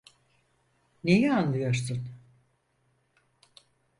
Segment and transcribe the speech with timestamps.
[1.03, 2.09] Neyi anlıyorsun?